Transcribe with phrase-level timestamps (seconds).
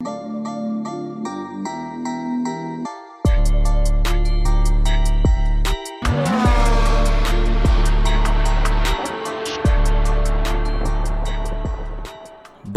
[0.00, 0.47] you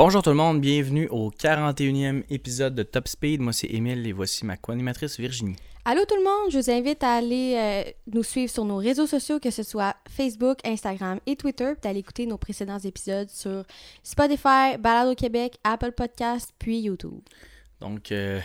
[0.04, 3.40] Bonjour tout le monde, bienvenue au 41e épisode de Top Speed.
[3.40, 5.56] Moi c'est Émile et voici ma co-animatrice Virginie.
[5.86, 9.06] Allô tout le monde, je vous invite à aller euh, nous suivre sur nos réseaux
[9.06, 13.64] sociaux, que ce soit Facebook, Instagram et Twitter, puis d'aller écouter nos précédents épisodes sur
[14.02, 17.22] Spotify, Balado Québec, Apple Podcast, puis YouTube.
[17.80, 18.40] Donc, euh,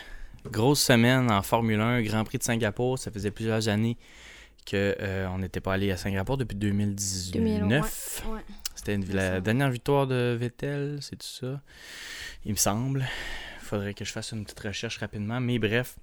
[0.44, 2.98] grosse semaine en Formule 1, Grand Prix de Singapour.
[2.98, 3.96] Ça faisait plusieurs années
[4.70, 7.32] qu'on euh, n'était pas allé à Singapour depuis 2019.
[7.32, 8.24] 2009.
[8.26, 8.40] Ouais, ouais.
[8.86, 11.60] C'était la dernière victoire de Vettel, c'est tout ça.
[12.44, 13.04] Il me semble.
[13.60, 15.40] Il faudrait que je fasse une petite recherche rapidement.
[15.40, 15.96] Mais bref,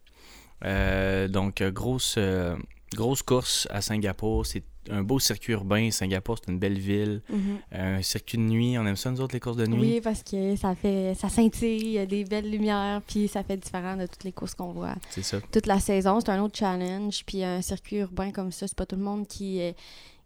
[0.66, 2.58] euh, donc grosse, euh,
[2.94, 4.46] grosse course à Singapour.
[4.46, 5.92] C'est un beau circuit urbain.
[5.92, 7.22] Singapour, c'est une belle ville.
[7.30, 7.58] Mhm.
[7.72, 8.78] Un circuit de nuit.
[8.78, 9.80] On aime ça, nous autres, les courses de nuit?
[9.80, 13.44] Oui, parce que ça fait ça scintille, il y a des belles lumières, puis ça
[13.44, 15.40] fait différent de toutes les courses qu'on voit C'est ça.
[15.54, 16.20] toute la saison.
[16.20, 19.26] C'est un autre challenge, puis un circuit urbain comme ça, c'est pas tout le monde
[19.26, 19.72] qui euh,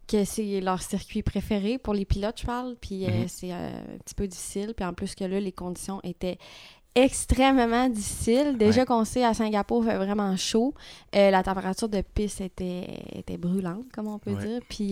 [0.08, 3.28] que c'est leur circuit préféré pour les pilotes, je parle, puis euh, Mhm.
[3.28, 6.38] c'est euh, un petit peu difficile, puis en plus que là, les conditions étaient
[6.94, 8.56] extrêmement difficiles.
[8.58, 8.86] Déjà Ouais.
[8.86, 10.74] qu'on sait, à Singapour, il fait vraiment chaud.
[11.14, 14.44] Euh, la température de piste était, était brûlante, comme on peut Ouais.
[14.46, 14.60] dire.
[14.68, 14.90] Puis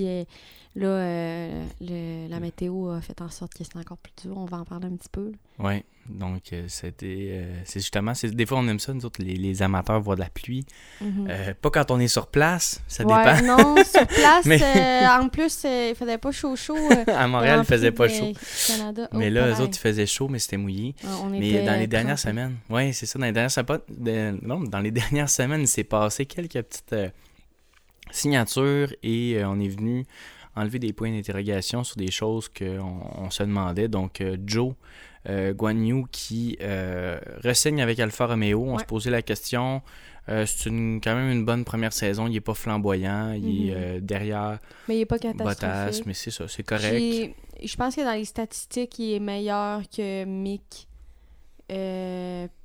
[0.76, 1.48] là,
[1.80, 4.36] le- la météo a fait en sorte que c'est encore plus dur.
[4.36, 5.32] On va en parler un petit peu.
[5.58, 7.28] Oui, donc euh, c'était.
[7.30, 8.14] euh, c'est justement.
[8.14, 10.64] c'est- Des fois, on aime ça, nous autres, les, les amateurs voient de la pluie.
[11.00, 11.26] Mhm.
[11.30, 13.46] Euh, pas quand on est sur place, ça Ouais, dépend.
[13.58, 16.76] non, sur place, Mais- en plus, il faisait pas chaud chaud.
[17.08, 18.32] à Montréal, il faisait pas chaud.
[18.66, 19.08] Canada.
[19.12, 19.64] Mais Oh, là, eux pareil.
[19.64, 20.94] autres, il faisait chaud, mais c'était mouillé.
[21.04, 24.38] Ah, on Mais était dans les dernières semaines, oui, c'est ça, dans les dernières semaines,
[24.42, 27.08] non, dans les dernières semaines, il s'est passé quelques petites euh,
[28.10, 30.04] signatures et euh, on est venu
[30.56, 33.88] enlever des points d'interrogation sur des choses qu'on on se demandait.
[33.88, 34.74] Donc, euh, Joe
[35.28, 38.80] euh, Guan Yu qui euh, ressigne avec Alfa Romeo, on Ouais.
[38.80, 39.82] se posait la question.
[40.28, 42.26] euh, c'est une- quand même une bonne première saison.
[42.26, 43.30] Il n'est pas flamboyant.
[43.32, 43.76] Il est Mhm.
[43.76, 46.06] euh, derrière Mais il n'est pas Bottas, catastrophique.
[46.06, 46.96] mais c'est ça, c'est correct.
[46.98, 50.88] J'ai- Je pense que dans les statistiques, il est meilleur que Mick.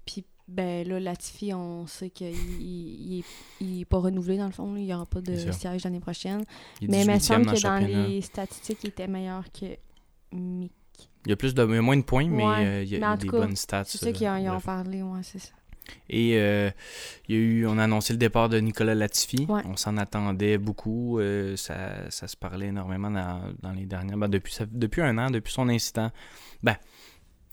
[0.06, 2.28] Puis, ben là, Latifi, on sait qu'il
[2.62, 3.24] il,
[3.60, 4.74] il il pas renouvelé dans le fond.
[4.74, 4.80] là.
[4.80, 6.44] Il n'y aura pas de siège l'année prochaine.
[6.82, 9.66] Mais il me 18e semble que dans les statistiques, il était meilleur que
[10.34, 10.72] Mick.
[11.26, 12.90] Il y a plus de, il y a moins de points, mais Ouais, euh, il
[12.90, 13.84] y a, des cas, bonnes stats.
[13.86, 15.52] C'est ça qu'ils en, euh, ont parlé, ouais, c'est ça.
[16.10, 16.70] Et euh,
[17.28, 19.46] il y a eu, on a annoncé le départ de Nicolas Latifi.
[19.50, 19.62] Ouais.
[19.66, 21.20] On s'en attendait beaucoup.
[21.20, 24.18] euh, ça, ça se parlait énormément dans, dans les dernières.
[24.18, 26.12] ben, depuis, ça- depuis un an, depuis son incident.
[26.64, 26.76] Ben,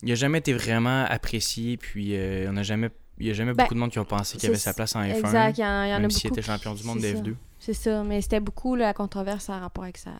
[0.02, 1.76] il n'a jamais été vraiment apprécié.
[1.76, 4.04] Puis euh, on a jamais, il n'y a jamais Ben, beaucoup de monde qui ont
[4.04, 5.18] pensé qu'il avait sa place en F1.
[5.18, 6.20] Exact, il y en, il y en a même beaucoup.
[6.20, 7.22] s'il était champion du monde de c'est ça.
[7.22, 7.34] F2.
[7.60, 10.12] C'est ça, mais c'était beaucoup la controverse en rapport avec sa,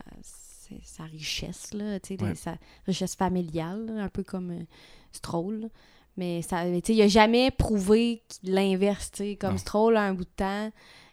[1.11, 2.35] richesse, là, Ouais.
[2.35, 4.63] sa richesse familiale, là, un peu comme euh,
[5.11, 5.61] Stroll.
[5.61, 5.67] là.
[6.17, 9.57] Mais ça, il a jamais prouvé l'inverse, comme Non.
[9.57, 10.71] Stroll à un bout de temps.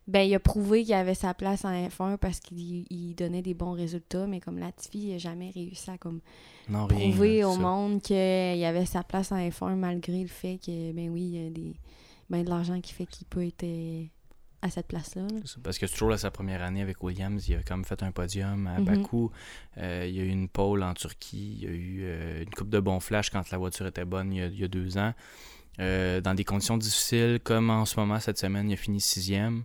[0.08, 3.54] Ben, il a prouvé qu'il avait sa place en F1 parce qu'il il donnait des
[3.54, 6.20] bons résultats, mais comme Latifi, il a jamais réussi à comme
[6.68, 7.10] Non, rien.
[7.10, 7.58] prouver au ça.
[7.58, 8.14] monde qu'il
[8.64, 11.74] avait sa place en F1 malgré le fait que, ben oui, il y a des,
[12.30, 14.04] ben de l'argent qui fait qu'il peut être euh,
[14.62, 15.26] à cette place-là.
[15.64, 18.78] Parce que à sa première année avec Williams, il a comme fait un podium à
[18.78, 18.84] Mhm.
[18.84, 19.32] Bakou.
[19.78, 21.58] Euh, il y a eu une pole en Turquie.
[21.60, 24.32] Il y a eu euh, une coupe de bons flashs quand la voiture était bonne
[24.32, 25.12] il y a, il y a deux ans.
[25.80, 29.64] Euh, dans des conditions difficiles, comme en ce moment, cette semaine, il a fini sixième.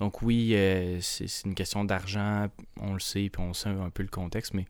[0.00, 2.48] Donc oui, euh, c'est une question d'argent,
[2.80, 4.64] on le sait, puis on sait un peu le contexte, mais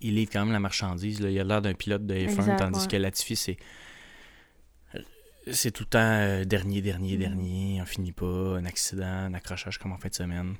[0.00, 1.20] il livre quand même la marchandise.
[1.20, 1.30] là.
[1.30, 2.86] Il a l'air d'un pilote de F1, Exact, tandis ouais.
[2.88, 3.56] que Latifi, c'est
[5.52, 7.18] c'est tout le temps euh, dernier, dernier, Mhm.
[7.20, 8.26] dernier, on finit pas,
[8.58, 10.56] un accident, un accrochage comme en fin de semaine.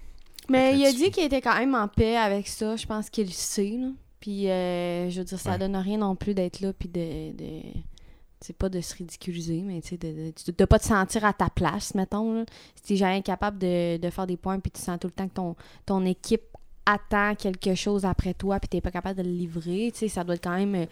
[0.48, 2.76] Mais il a dit qu'il était quand même en paix avec ça.
[2.76, 3.76] Je pense qu'il le sait.
[3.80, 3.88] là.
[4.20, 5.58] Puis, euh, je veux dire, ça Ouais.
[5.58, 6.72] donne rien non plus d'être là.
[6.72, 7.32] Puis de.
[7.32, 7.62] de...
[8.40, 11.94] C'est pas de se ridiculiser, mais tu de, de, pas te sentir à ta place,
[11.94, 12.34] mettons.
[12.34, 12.44] Là.
[12.74, 15.28] Si t'es jamais incapable de, de faire des points, puis tu sens tout le temps
[15.28, 16.42] que ton, équipe
[16.84, 20.36] attend quelque chose après toi, puis t'es pas capable de le livrer, tu ça doit
[20.36, 20.86] être quand même euh,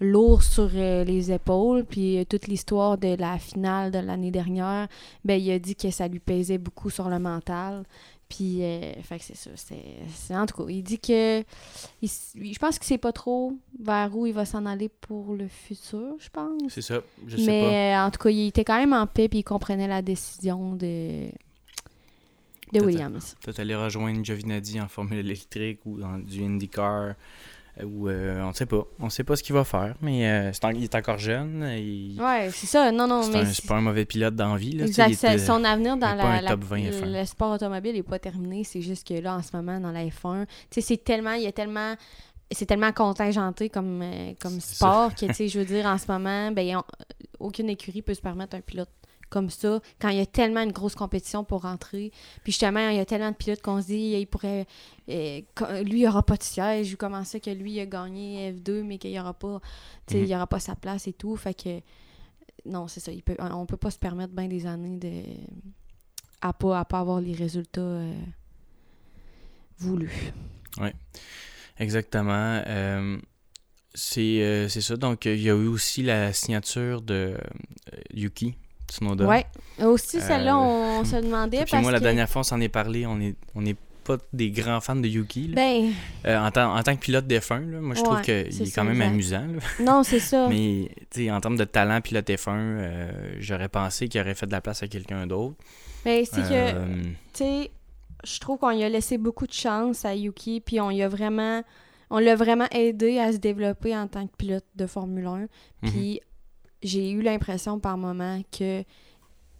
[0.00, 1.84] lourd sur euh, les épaules.
[1.84, 4.88] Puis euh, toute l'histoire de la finale de l'année dernière,
[5.24, 7.84] ben il a dit que ça lui pesait beaucoup sur le mental.
[8.34, 9.50] Puis, euh, fait que c'est ça.
[9.56, 9.76] C'est,
[10.14, 11.40] c'est- en tout cas, il dit que.
[12.00, 15.48] il je pense qu'il sait pas trop vers où il va s'en aller pour le
[15.48, 16.62] futur, je pense.
[16.70, 17.52] C'est ça, je sais pas.
[17.52, 20.00] Mais euh, en tout cas, il était quand même en paix puis il comprenait la
[20.00, 21.26] décision de,
[22.72, 22.80] de.
[22.80, 23.34] Williams.
[23.42, 27.14] Peut-être aller rejoindre Giovinazzi en formule électrique ou dans du IndyCar.
[27.80, 28.84] Euh, Ou euh, on ne sait pas.
[29.00, 31.64] On sait pas ce qu'il va faire, mais euh, c'est en- il est encore jeune.
[31.78, 32.92] Il, Ouais, c'est ça.
[32.92, 33.46] Non, non, mais.
[33.46, 34.80] c'est- pas un mauvais pilote d'envie.
[34.80, 35.10] Exact.
[35.12, 37.20] était- Son avenir dans est la, la- top 20 F1.
[37.20, 38.64] le sport automobile n'est pas terminé.
[38.64, 41.32] C'est juste que là, en ce moment, dans la F1, tu sais, c'est tellement.
[41.32, 41.94] Il y a tellement.
[42.54, 46.04] c'est tellement contingenté comme, euh, comme sport que, tu sais, je veux dire, en ce
[46.12, 46.84] moment, ben, on-
[47.46, 48.90] aucune écurie peut se permettre un pilote
[49.32, 52.12] comme ça quand il y a tellement une grosse compétition pour rentrer.
[52.44, 54.66] Puis justement, il y a tellement de pilotes qu'on se dit, il pourrait.
[55.54, 56.92] co- lui, il aura pas de siège.
[56.94, 59.60] Ou comment ça que lui, il a gagné F2, mais qu'il n'y aura pas.
[60.06, 60.24] Tu sais, Mhm.
[60.26, 61.34] il y aura pas sa place et tout.
[61.36, 61.80] Fait que.
[62.64, 63.10] Non, c'est ça.
[63.10, 65.22] Il peut, on peut pas se permettre bien des années de.
[66.40, 68.12] à pas, à pas avoir les résultats euh,
[69.78, 70.32] voulus.
[71.78, 72.62] Exactement.
[72.66, 73.18] Euh,
[73.94, 74.96] c'est euh, c'est ça.
[74.96, 78.54] Donc, il y a eu aussi la signature de euh, Yuki
[78.92, 79.26] Tsunoda.
[79.26, 79.46] Ouais.
[79.82, 82.04] Aussi, celle-là, Euh, on se demandait Puis parce moi, la que...
[82.04, 83.06] dernière fois, on s'en est parlé.
[83.06, 85.48] On est, on n'est pas des grands fans de Yuki.
[85.48, 85.54] là.
[85.54, 85.92] Ben,
[86.26, 88.80] Euh, en, tant, en tant que pilote F1, là, moi, je trouve qu'il est ça,
[88.82, 89.36] quand même exact.
[89.42, 89.46] amusant.
[89.78, 89.84] là.
[89.92, 90.48] non, c'est ça.
[90.48, 94.46] Mais tu sais, en termes de talent pilote F1, euh, j'aurais pensé qu'il aurait fait
[94.46, 95.54] de la place à quelqu'un d'autre.
[96.04, 97.70] Mais c'est que, tu sais,
[98.24, 101.08] je trouve qu'on lui a laissé beaucoup de chance à Yuki, puis on lui a
[101.08, 101.62] vraiment...
[102.14, 105.38] On l'a vraiment aidé à se développer en tant que pilote de Formule 1.
[105.38, 105.48] mhm.
[105.90, 106.20] Puis
[106.82, 108.84] j'ai eu l'impression par moment que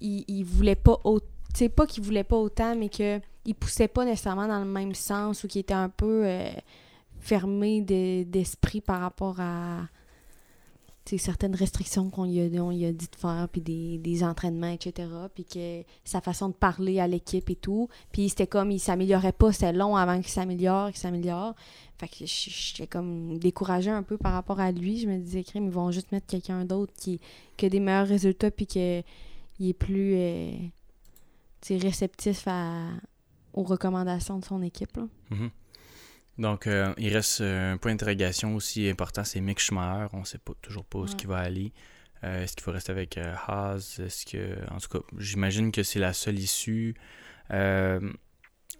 [0.00, 1.26] il, voulait pas autant.
[1.54, 4.94] Sais, pas qu'il voulait pas autant, mais que il poussait pas nécessairement dans le même
[4.94, 6.50] sens ou qu'il était un peu euh,
[7.20, 9.82] fermé de- d'esprit par rapport à
[11.18, 15.08] certaines restrictions qu'on lui, a- dit de faire, puis des, des entraînements, etc.
[15.34, 17.88] Puis que sa façon de parler à l'équipe et tout.
[18.12, 21.54] Puis c'était comme, il s'améliorait pas, c'était long avant qu'il s'améliore, qu'il s'améliore.
[21.98, 24.98] Fait que j'étais comme découragée un peu par rapport à lui.
[24.98, 27.20] Je me disais, crime, ils vont juste mettre quelqu'un d'autre qui,
[27.62, 29.04] a des meilleurs résultats puis qu'il
[29.60, 30.52] est plus euh,
[31.70, 32.86] réceptif à,
[33.54, 34.98] aux recommandations de son équipe.
[35.30, 35.50] Mhm.
[36.38, 40.08] Donc, euh, il reste euh, un point d'interrogation aussi important, c'est Mick Schumacher.
[40.14, 41.14] On ne sait pas, toujours pas où Ouais.
[41.14, 41.72] qu'il va aller.
[42.24, 44.00] Euh, est-ce qu'il va rester avec euh, Haas?
[44.02, 44.56] Est-ce que...
[44.72, 46.94] En tout cas, j'imagine que c'est la seule issue.
[47.50, 48.00] Euh,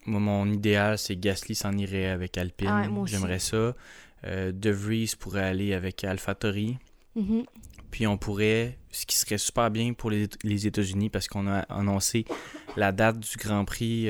[0.06, 2.68] moi, mon idéal, c'est Gasly s'en irait avec Alpine.
[2.70, 2.86] Ah.
[3.04, 3.74] J'aimerais ça.
[4.24, 6.78] De Vries pourrait aller avec AlphaTauri.
[7.16, 7.44] Mhm.
[7.90, 11.58] Puis on pourrait, ce qui serait super bien pour les, les États-Unis, parce qu'on a
[11.62, 12.24] annoncé
[12.76, 14.08] la date du Grand Prix,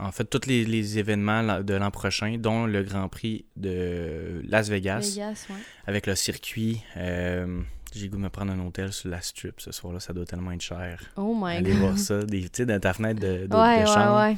[0.00, 4.68] en fait, tous les, les événements de l'an prochain, dont le Grand Prix de Las
[4.68, 5.56] Vegas, Vegas, ouais.
[5.86, 6.82] avec le circuit.
[6.96, 7.60] Euh,
[7.94, 10.52] J'ai goût de me prendre un hôtel sur la strip ce soir-là, ça doit tellement
[10.52, 11.00] être cher.
[11.16, 11.80] Oh my Allez god.
[11.80, 14.20] voir ça, des, dans ta fenêtre de, de, ouais, de chambre.
[14.28, 14.36] ouais.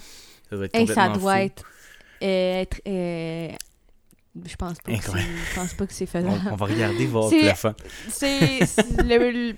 [0.51, 1.41] Ça doit être Hey, ça complètement doit fou.
[1.41, 1.65] être.
[2.23, 3.49] euh, être euh,
[4.47, 5.31] je pense pas que Incroyable.
[5.51, 6.41] je pense pas que c'est faisable.
[6.53, 7.75] on va regarder, voir le fun.
[8.09, 9.57] c'est c'est- le- le-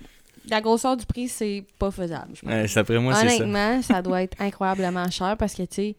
[0.49, 2.31] la grosseur du prix, c'est pas faisable.
[2.35, 2.49] je pense.
[2.51, 3.35] Ouais, D'après moi, c'est ça.
[3.43, 4.01] Honnêtement, ça.
[4.01, 5.95] doit être incroyablement cher parce que, tu sais,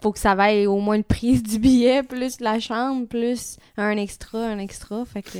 [0.00, 3.96] faut que ça vaille au moins le prix du billet, plus la chambre, plus un
[3.96, 5.04] extra, un extra.
[5.04, 5.38] Fait que.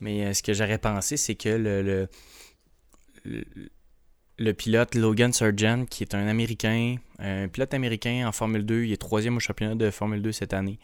[0.00, 2.08] Mais euh, ce que j'aurais pensé, c'est que le, le,
[3.24, 3.44] le,
[4.38, 8.92] le pilote Logan Sargent, qui est un Américain, un pilote américain en Formule 2, il
[8.92, 10.78] est troisième au championnat de Formule 2 cette année.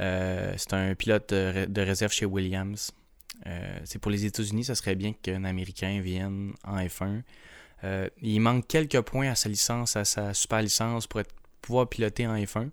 [0.00, 2.90] Euh, c'est un pilote de, ré- de réserve chez Williams.
[3.46, 7.22] Euh, c'est pour les États-Unis, ça serait bien qu'un Américain vienne en F1.
[7.84, 11.32] Euh, il manque quelques points à sa licence, à sa super licence pour être,
[11.62, 12.70] pouvoir piloter en F1.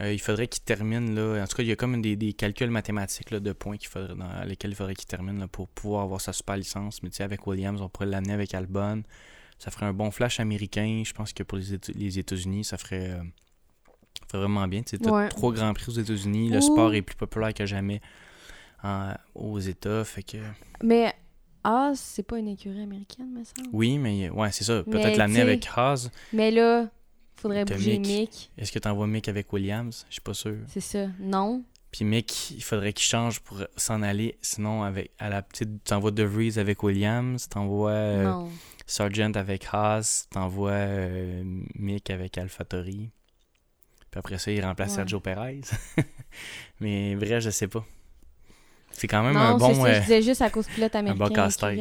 [0.00, 1.42] Euh, il faudrait qu'il termine là.
[1.42, 3.88] En tout cas, il y a comme des, des calculs mathématiques là, de points qu'il
[3.88, 7.02] faudrait, dans lesquels il faudrait qu'il termine là, pour pouvoir avoir sa super licence.
[7.02, 9.02] Mais tu sais, avec Williams, on pourrait l'amener avec Albon.
[9.58, 11.02] Ça ferait un bon flash américain.
[11.06, 13.22] Je pense que pour les, Éta- les États-Unis, ça ferait, euh,
[14.32, 14.82] vraiment bien.
[14.82, 15.28] Tu sais, Ouais.
[15.28, 16.50] trois grands prix aux États-Unis.
[16.50, 16.62] Le Ouh.
[16.62, 18.00] sport est plus populaire que jamais
[18.84, 20.04] en- aux États.
[20.04, 20.36] Fait que
[20.82, 21.12] Mais
[21.64, 23.70] Haas, c'est pas une écurie américaine, me semble.
[23.72, 24.82] oui, mais ouais, c'est ça.
[24.84, 26.10] Peut-être l'amener avec Haas.
[26.32, 26.88] Mais là,
[27.36, 28.06] faudrait bouger Mick.
[28.08, 28.50] Mick.
[28.58, 30.04] Est-ce que tu envoies Mick avec Williams?
[30.08, 30.56] Je suis pas sûr.
[30.68, 31.06] C'est ça.
[31.18, 31.64] Non.
[31.90, 34.36] Puis Mick, il faudrait qu'il change pour s'en aller.
[34.42, 38.44] Sinon, avec à la petite, t'envoies De Vries avec Williams, t'envoies euh.
[38.86, 41.42] Sargent avec Haas, t'envoies euh,
[41.76, 43.10] Mick avec AlphaTauri.
[44.10, 44.96] Puis après ça, il remplace Ouais.
[44.96, 45.60] Sergio Perez.
[46.80, 47.84] Mais vrai, je sais pas.
[48.96, 49.74] C'est quand même non, un bon.
[49.74, 51.24] ça, euh, je disais juste à cause pilote américain.
[51.26, 51.78] bon casse-tête.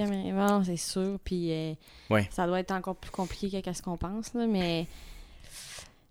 [0.65, 1.17] c'est sûr.
[1.23, 1.73] Puis euh,
[2.09, 2.27] Ouais.
[2.31, 4.45] ça doit être encore plus compliqué que ce qu'on pense, là.
[4.47, 4.87] Mais,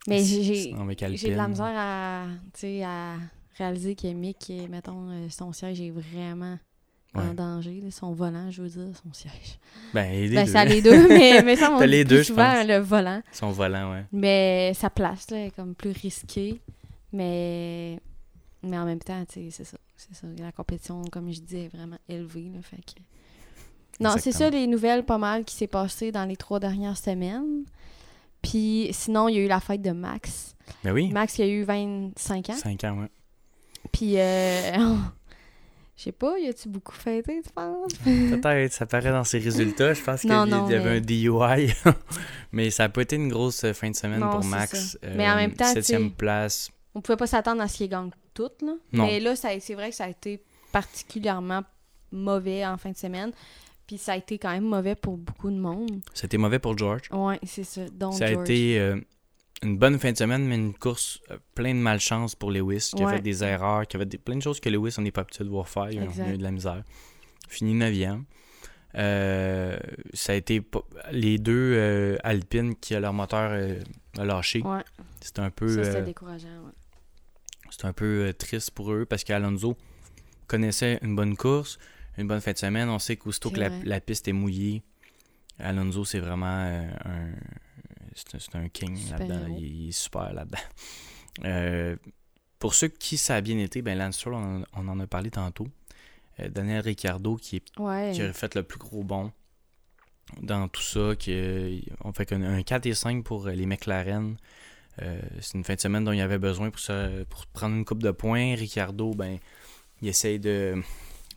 [0.06, 3.14] mais j'ai- de la misère à, tu sais, à
[3.58, 6.58] réaliser que Mick, euh, mettons, son siège est vraiment
[7.14, 7.80] en danger.
[7.82, 9.58] là, son volant, je veux dire, son siège.
[9.92, 10.50] Ben, les ben, deux.
[10.52, 12.66] ça les deux, mais, mais ça, on les je pense.
[12.66, 13.22] le volant.
[13.32, 14.04] Son volant, ouais.
[14.12, 16.60] Mais sa place, là, est comme plus risquée.
[17.12, 18.00] Mais,
[18.62, 19.76] mais en même temps, tu sais, c'est ça.
[20.08, 20.26] C'est ça.
[20.38, 22.50] La compétition, comme je disais, est vraiment élevée.
[22.54, 23.00] Là, fait que...
[24.00, 27.64] Non, c'est ça les nouvelles pas mal qui s'est passé dans les trois dernières semaines.
[28.40, 30.56] Puis sinon, il y a eu la fête de Max.
[30.82, 31.10] Ben oui.
[31.10, 32.54] Max, il a eu 25 ans.
[32.56, 33.08] 5 ans, ouais.
[33.92, 34.72] Puis, euh,
[35.96, 37.92] je sais pas, y a-tu beaucoup fêté, tu penses?
[38.04, 39.94] Peut-être, ça paraît dans ses résultats.
[39.94, 41.72] Je pense qu'il y avait mais- un DUI.
[42.52, 44.96] mais ça a pas été une grosse euh, fin de semaine Non, pour Max.
[45.00, 45.08] ça.
[45.14, 46.70] Mais en même temps, tu sais- Septième place.
[46.94, 48.62] on pouvait pas s'attendre à ce qu'il gagne toutes.
[48.62, 48.74] Là.
[48.92, 49.06] Non.
[49.06, 51.62] Mais là, c'est vrai que ça a été particulièrement
[52.10, 53.32] mauvais en fin de semaine.
[53.86, 56.00] Puis ça a été quand même mauvais pour beaucoup de monde.
[56.14, 57.02] C'était mauvais pour George.
[57.10, 57.82] Ouais, c'est ça.
[57.90, 58.44] Donc, Ça a George.
[58.48, 58.96] été euh,
[59.62, 63.02] une bonne fin de semaine, mais une course euh, plein de malchance pour Lewis, qui
[63.02, 63.16] a Ouais.
[63.16, 65.22] fait des erreurs, qui a fait des- plein de choses que Lewis, on n'est pas
[65.22, 65.90] habitué de voir faire.
[65.90, 66.82] Il a, a eu de la misère.
[67.48, 68.22] Fini 9e.
[68.94, 69.78] Euh,
[70.12, 70.62] ça a été
[71.10, 73.52] les deux Alpines qui, leur moteur
[74.18, 74.60] a lâché.
[74.62, 74.82] Ouais,
[75.20, 76.48] C'était un peu, ça c'était décourageant.
[76.48, 76.72] ouais.
[77.72, 79.78] C'était un peu euh, triste pour eux parce qu'Alonso
[80.46, 81.78] connaissait une bonne course,
[82.18, 82.90] une bonne fin de semaine.
[82.90, 84.82] On sait qu'aussitôt C'est que la, piste est mouillée,
[85.58, 87.30] Alonso, c'est vraiment euh, un.
[88.14, 89.46] C'est un, c'est king là-dedans.
[89.58, 90.58] Il, il est super là-dedans.
[91.46, 91.96] Euh,
[92.58, 95.66] pour ceux qui ça a bien été, ben Lance on, on en a parlé tantôt.
[96.40, 98.12] Euh, Daniel Ricciardo qui, est- Ouais.
[98.12, 99.32] qui a fait le plus gros bond
[100.42, 101.16] dans tout ça.
[101.16, 104.36] Qui, on fait un 4 et 5 pour les McLaren.
[105.00, 106.80] Euh, c'est une fin de semaine dont il y avait besoin pour,
[107.28, 108.54] pour prendre une coupe de points.
[108.54, 109.38] Ricciardo, ben,
[110.02, 110.82] il essaye de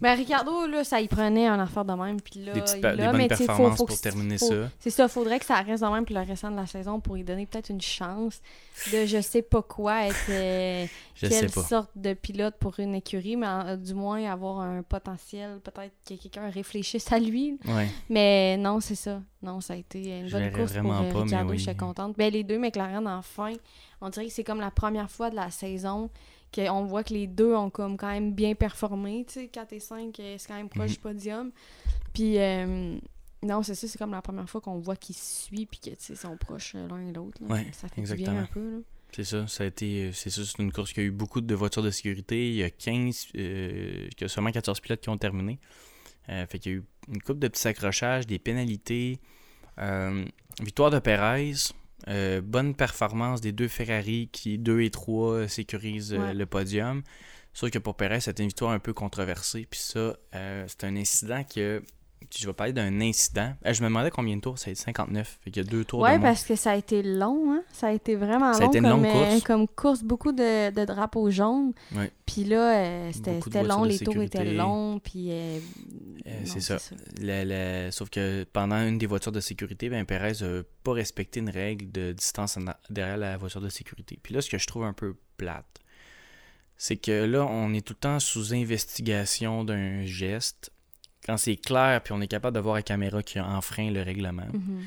[0.02, 2.20] Ben, Ricardo, là, ça y prenait un affaire de même.
[2.22, 4.70] Puis là, des, petites il des bonnes mais faut- faut pour que- terminer faut- ça.
[4.80, 7.16] C'est ça, faudrait que ça reste de même pour le restant de la saison pour
[7.16, 8.42] lui donner peut-être une chance
[8.92, 10.86] de je sais pas quoi, être euh,
[11.16, 15.60] Je quelle sorte de pilote pour une écurie, mais euh, du moins avoir un potentiel,
[15.64, 17.58] peut-être que quelqu'un réfléchisse à lui.
[17.66, 17.88] Ouais.
[18.10, 19.22] Mais non, c'est ça.
[19.42, 21.58] Non, ça a été une Je bonne course pour vraiment euh, pas, Ricciardo, oui.
[21.58, 22.18] j'étais contente.
[22.18, 23.54] Ben, les deux McLaren, enfin,
[24.02, 26.10] on dirait que c'est comme la première fois de la saison
[26.56, 29.80] qu'on voit que les deux ont comme quand même bien performé, tu sais, 4 et
[29.80, 30.94] 5, euh, c'est quand même proche Mhm.
[30.96, 31.52] du podium.
[32.14, 32.98] Puis, euh,
[33.44, 35.90] non, c'est ça, c'est comme la première fois qu'on voit qu'ils se suivent puis que,
[35.92, 37.38] tu sais, ils sont proches euh, l'un et l'autre.
[37.42, 38.32] Ouais, ça fait du exactement.
[38.32, 38.78] bien un peu, là.
[39.12, 41.56] C'est ça, ça a été, c'est ça, c'est une course qui a eu beaucoup de
[41.56, 42.50] voitures de sécurité.
[42.50, 45.58] Il y a 15, euh, il y a seulement 14 pilotes qui ont terminé.
[46.28, 49.20] Euh, fait qu'il y a eu une coupe de petits accrochages, des pénalités.
[49.80, 50.26] Euh,
[50.62, 51.54] victoire de Perez.
[52.08, 56.34] Euh, bonne performance des deux Ferrari qui, 2 et 3, sécurisent euh, Ouais.
[56.34, 57.04] le podium.
[57.54, 59.66] Sauf que pour Perez, c'était une victoire un peu controversée.
[59.70, 61.82] Puis ça, euh, c'est un incident que.
[62.38, 63.54] Je vais parler d'un incident.
[63.66, 65.40] Euh, je me demandais combien de tours, c'est 59.
[65.44, 67.64] Fait qu'il y a deux tours Ouais, de parce que ça a été long, hein.
[67.72, 69.44] Ça a été vraiment Ça a long été une comme, longue euh, course.
[69.44, 71.74] comme course, beaucoup de, de drapeaux jaunes.
[71.96, 72.12] Ouais.
[72.26, 75.28] Puis là, euh, c'était long, les tours étaient longs, puis...
[75.32, 75.60] euh,
[76.28, 76.78] Euh, c'est ça.
[77.22, 81.40] Le- le- sauf que pendant une des voitures de sécurité, ben Perez n'a pas respecté
[81.40, 84.18] une règle de distance en a- derrière la voiture de sécurité.
[84.24, 85.66] Puis là, ce que je trouve un peu plate,
[86.78, 90.72] c'est que là, on est tout le temps sous investigation d'un geste.
[91.26, 94.46] Quand c'est clair, puis on est capable de voir la caméra qui enfreint le règlement.
[94.54, 94.82] Mhm.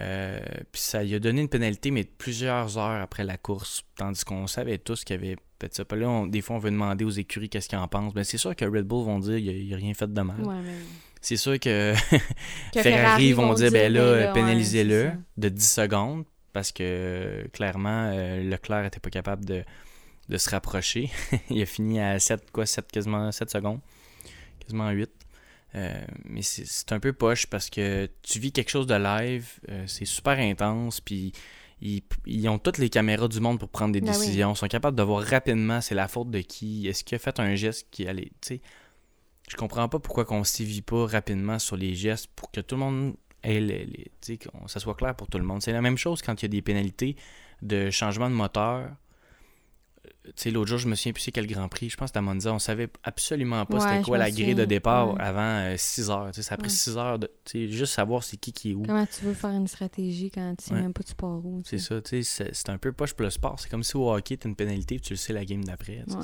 [0.00, 0.40] Euh,
[0.72, 4.46] puis ça lui a donné une pénalité, mais plusieurs heures après la course, tandis qu'on
[4.46, 5.84] savait tous qu'il y avait peut-être ça.
[5.86, 8.12] Puis là, on- des fois, on veut demander aux écuries qu'est-ce qu'ils en pensent.
[8.12, 10.40] Ben, c'est sûr que Red Bull vont dire qu'il n'a rien fait de mal.
[10.42, 10.74] Ouais, mais...
[11.22, 11.94] C'est sûr que
[12.74, 18.10] Que Ferrari, vont dire, ben là, ouais, pénalisez-le de 10 secondes parce que euh, clairement,
[18.12, 19.64] euh, Leclerc n'était pas capable de,
[20.28, 21.10] de se rapprocher.
[21.50, 23.80] il a fini à 7, quoi, 7, quasiment 7 secondes,
[24.60, 25.10] quasiment 8.
[25.76, 29.84] Euh, mais c'est- un peu poche parce que tu vis quelque chose de live, euh,
[29.86, 31.32] c'est super intense, puis
[31.82, 34.16] ils, ils ont toutes les caméras du monde pour prendre des Ben oui.
[34.18, 37.18] décisions, ils sont capables de voir rapidement c'est la faute de qui, est-ce qu'il a
[37.18, 38.60] fait un geste qui allait, tu sais,
[39.50, 42.80] je comprends pas pourquoi qu'on sévit pas rapidement sur les gestes pour que tout le
[42.80, 45.60] monde ait les, les- tu sais, que ça soit clair pour tout le monde.
[45.62, 47.16] C'est la même chose quand il y a des pénalités
[47.62, 48.90] de changement de moteur.
[50.06, 51.90] Euh, Tu sais, l'autre jour, je me souviens plus c'est quel Grand Prix.
[51.90, 52.52] Je pense que c'était à Monza.
[52.52, 55.20] On savait absolument pas Ouais, c'était quoi la grille de départ Ouais.
[55.20, 56.26] avant 6 heures.
[56.32, 56.74] Tu sais, ça a pris Ouais.
[56.74, 58.82] 6 heures de juste savoir c'est qui qui est où.
[58.82, 61.62] Comment tu veux faire une stratégie quand tu sais même pas tu pars où?
[61.64, 63.58] C'est ça, tu sais, c'est un peu poche pour le sport.
[63.60, 66.04] C'est comme si au hockey, t'as une pénalité puis tu le sais la game d'après.
[66.06, 66.14] tu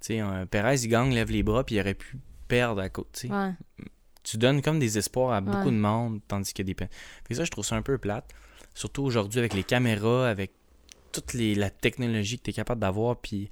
[0.00, 2.16] sais, Perez, il gagne, lève les bras puis il aurait pu
[2.48, 3.08] perdre à côté.
[3.12, 3.32] tu sais.
[3.34, 3.52] Ouais.
[4.22, 6.78] tu donnes comme des espoirs à beaucoup de monde, tandis qu'il y a des.
[6.78, 6.88] Fait
[7.28, 8.28] que ça, je trouve ça un peu plate.
[8.74, 10.52] Surtout aujourd'hui avec les caméras, avec
[11.12, 13.16] toute les, la technologie que tu es capable d'avoir.
[13.16, 13.50] Puis,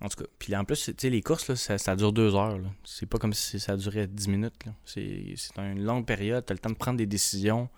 [0.00, 2.58] en tout cas, puis en plus, les courses, là, ça, dure deux heures.
[2.84, 4.54] C'est pas comme si ça durait 10 minutes.
[4.84, 6.44] C'est une longue période.
[6.46, 7.68] Tu as le temps de prendre des décisions.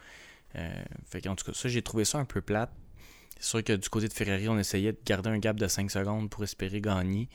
[0.56, 0.84] Euh,
[1.26, 2.70] en tout cas, ça, j'ai trouvé ça un peu plate.
[3.38, 5.90] C'est sûr que du côté de Ferrari, on essayait de garder un gap de 5
[5.90, 7.28] secondes pour espérer gagner.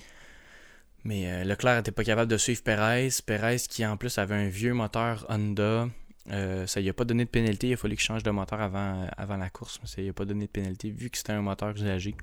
[1.04, 3.10] Mais euh, Leclerc n'était pas capable de suivre Perez.
[3.26, 5.88] Perez qui en plus avait un vieux moteur Honda.
[6.30, 7.70] Euh, ça lui a pas donné de pénalité.
[7.70, 9.80] Il a fallu qu'il change de moteur avant, avant la course.
[9.82, 12.16] Mais ça lui a pas donné de pénalité vu que c'était un moteur usagé.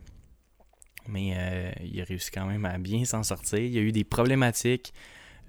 [1.08, 3.58] Mais euh, il a réussi quand même à bien s'en sortir.
[3.58, 4.92] Il y a eu des problématiques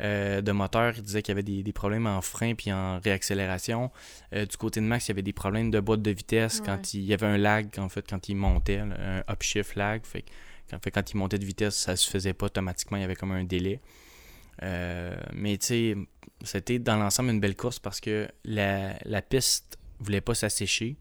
[0.01, 0.93] euh, de moteur.
[0.95, 3.91] Il disait qu'il y avait des, des problèmes en frein puis en réaccélération.
[4.33, 6.65] Euh, du côté de Max, il y avait des problèmes de boîte de vitesse Ouais.
[6.65, 10.05] quand il, il y avait un lag en fait quand il montait, un upshift lag.
[10.05, 10.29] Fait que
[10.75, 13.15] en fait, quand il montait de vitesse, ça se faisait pas automatiquement, il y avait
[13.15, 13.81] comme un délai.
[14.61, 15.95] Euh, mais tu sais,
[16.43, 20.97] c'était dans l'ensemble une belle course parce que la, la piste voulait pas s'assécher.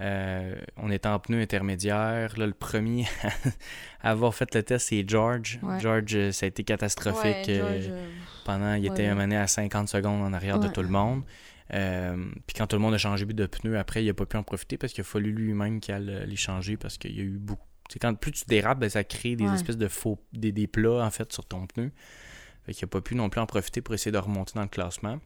[0.00, 2.36] Euh, on est en pneu intermédiaire.
[2.36, 3.06] Là, le premier
[4.02, 5.60] à avoir fait le test, c'est George.
[5.62, 5.78] Ouais.
[5.80, 7.46] George, euh, ça a été catastrophique.
[7.46, 8.08] Ouais, euh, George, euh,
[8.44, 11.22] pendant, il était mené à 50 secondes en arrière de tout le monde.
[11.74, 12.16] Euh,
[12.46, 14.42] puis quand tout le monde a changé de pneus, après, il n'a pas pu en
[14.42, 17.38] profiter parce qu'il a fallu lui-même qu'il aille les changer parce qu'il y a eu
[17.38, 17.66] beaucoup.
[18.00, 20.18] Quand plus tu dérapes, ben, ça crée des espèces de faux.
[20.32, 21.90] Des, des plats en fait sur ton pneu.
[22.66, 24.68] Fait qu'il n'a pas pu non plus en profiter pour essayer de remonter dans le
[24.68, 25.18] classement.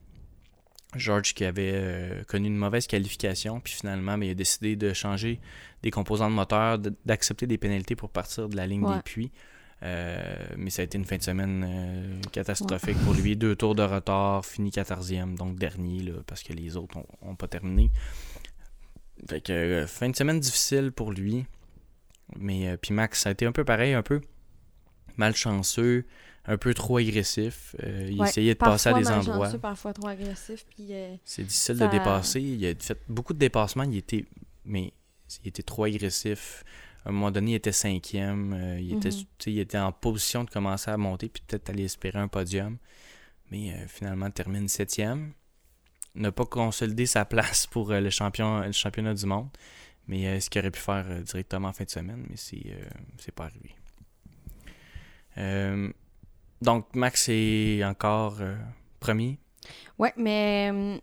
[0.95, 4.93] George qui avait euh, connu une mauvaise qualification, puis finalement, ben, il a décidé de
[4.93, 5.41] changer
[5.83, 8.97] des composants de moteur, d'accepter des pénalités pour partir de la ligne Ouais.
[8.97, 9.33] des puits.
[9.83, 13.37] Euh, mais ça a été une fin de semaine euh, catastrophique pour lui.
[13.37, 17.49] Deux tours de retard, fini 14e, donc dernier, là, parce que les autres n'ont pas
[17.49, 17.91] terminé.
[19.29, 21.45] Fait que fin de semaine difficile pour lui.
[22.39, 24.21] Mais puis Max, ça a été un peu pareil, un peu
[25.17, 26.07] malchanceux,
[26.47, 27.75] un peu trop agressif.
[27.83, 29.51] Euh, il ouais, essayait de passer à des endroits.
[29.59, 30.65] Parfois trop agressif.
[30.75, 32.41] Puis, euh, C'est difficile Ça- de dépasser.
[32.41, 33.83] Il a fait beaucoup de dépassements.
[33.85, 34.25] Il était,
[34.65, 34.93] mais
[35.45, 36.65] il était trop agressif.
[37.05, 38.53] À un moment donné, il était cinquième.
[38.53, 39.15] euh, il, était, Mhm.
[39.15, 42.29] tu sais, il était en position de commencer à monter puis peut-être aller espérer un
[42.29, 42.79] podium.
[43.51, 45.33] Mais finalement, termine septième.
[46.17, 49.49] N'a pas consolidé sa place pour le, champion, le championnat du monde.
[50.09, 52.63] Mais ce qu'il aurait pu faire directement en fin de semaine, mais c'est
[53.19, 53.75] c'est pas arrivé.
[56.63, 58.57] Donc, Max est encore euh,
[59.01, 59.39] premier.
[59.99, 60.97] Ouais, mais euh,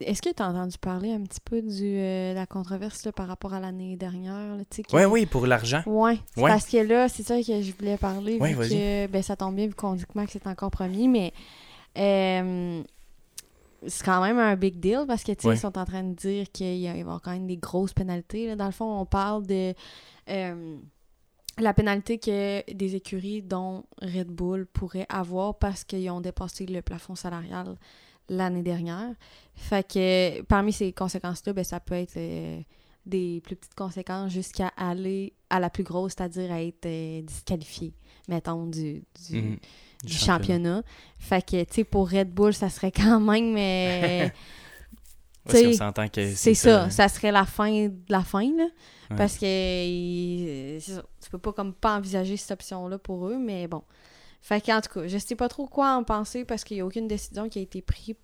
[0.00, 3.12] est-ce que tu as entendu parler un petit peu du, euh, de la controverse là,
[3.12, 4.56] par rapport à l'année dernière?
[4.92, 5.82] Oui, oui, pour l'argent.
[5.86, 6.50] Ouais, c'est Ouais.
[6.50, 8.38] parce que là, c'est ça que je voulais parler.
[8.38, 11.08] Ouais, vu que ben, ça tombe bien vu qu'on dit que Max est encore premier,
[11.08, 11.32] mais
[11.98, 12.82] euh,
[13.86, 15.54] c'est quand même un big deal parce que tu sais, Ouais.
[15.56, 18.46] ils sont en train de dire qu'il va y avoir quand même des grosses pénalités.
[18.48, 18.56] là.
[18.56, 19.72] Dans le fond, on parle de
[20.28, 20.76] euh,
[21.60, 26.82] la pénalité que des écuries dont Red Bull pourrait avoir parce qu'ils ont dépassé le
[26.82, 27.76] plafond salarial
[28.28, 29.10] l'année dernière.
[29.54, 32.60] Fait que parmi ces conséquences-là, ben, ça peut être euh,
[33.06, 37.92] des plus petites conséquences jusqu'à aller à la plus grosse, c'est-à-dire à être euh, disqualifié,
[38.28, 39.56] mettons, du, du, Mhm.
[40.04, 40.82] du championnat.
[41.18, 43.56] Fait que, tu sais, pour Red Bull, ça serait quand même...
[43.56, 44.28] euh,
[45.44, 48.64] Parce qu'on T'sais, s'entend que c'est ça, ça serait la fin de la fin, là.
[49.10, 49.16] Ouais.
[49.16, 49.46] Parce que
[49.86, 53.82] il- ça, tu peux pas comme pas envisager cette option-là pour eux, mais bon.
[54.42, 56.86] Fait qu'en tout cas, je sais pas trop quoi en penser parce qu'il y a
[56.86, 58.14] aucune décision qui a été prise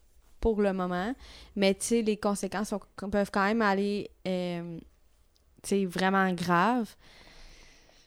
[0.40, 1.14] pour le moment.
[1.56, 4.78] Mais tu sais, les conséquences sont- peuvent quand même aller euh,
[5.62, 6.94] tu sais, vraiment graves.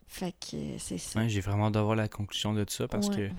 [0.07, 1.19] Fait que c'est ça.
[1.19, 3.15] Ouais, J'ai vraiment hâte d'avoir la conclusion de ça parce Ouais.
[3.15, 3.29] que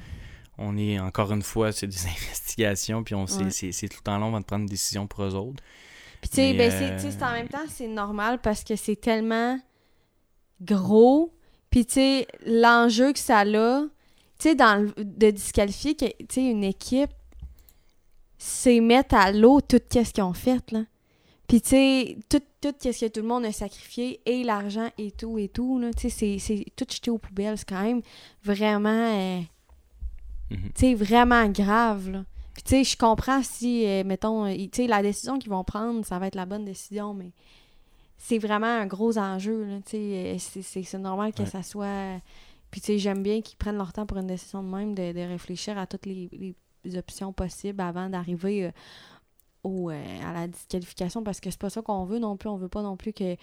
[0.61, 3.73] on est encore une fois, c'est des investigations, puis on c'est- Ouais.
[3.73, 5.62] c'est tout le temps long avant de prendre une décision pour eux autres.
[6.20, 9.59] Puis tu sais, ben, c'est- euh, en même temps, c'est normal parce que c'est tellement
[10.61, 11.33] gros.
[11.70, 13.83] Puis tu sais, l'enjeu que ça a,
[14.38, 16.07] tu sais, de disqualifier que,
[16.40, 17.11] une équipe,
[18.38, 20.85] c'est mettre à l'eau tout ce qu'ils ont fait, là.
[21.46, 25.11] Puis tu sais, tout, tout ce que tout le monde a sacrifié, et l'argent et
[25.11, 27.59] tout et tout, là, tu sais, c'est- c'est tout jeté aux poubelles.
[27.59, 28.03] C'est quand même
[28.44, 28.88] vraiment...
[28.90, 29.40] euh,
[30.51, 32.25] Tu sais, vraiment grave, là.
[32.55, 35.65] Puis, tu sais, je comprends si, euh, mettons, euh, tu sais, la décision qu'ils vont
[35.65, 37.31] prendre, ça va être la bonne décision, mais
[38.19, 39.77] c'est vraiment un gros enjeu, là.
[39.85, 41.49] Tu sais, euh, c'est- normal que Ouais.
[41.49, 42.21] ça soit...
[42.71, 45.13] Puis, tu sais, j'aime bien qu'ils prennent leur temps pour une décision de même, de,
[45.13, 46.29] de réfléchir à toutes les,
[46.85, 48.71] les options possibles avant d'arriver euh,
[49.62, 52.49] au, à la disqualification, parce que c'est pas ça qu'on veut non plus.
[52.49, 53.37] On veut pas non plus que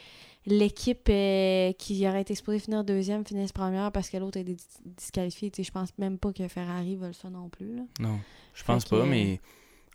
[0.45, 4.57] l'équipe euh, qui aurait été supposée finir deuxième finisse première parce que l'autre est dis-
[4.85, 5.51] disqualifié.
[5.51, 7.83] Tu sais, je pense même pas que Ferrari veulent ça non plus, là.
[7.99, 8.19] Non,
[8.53, 9.39] je pense que- pas, mais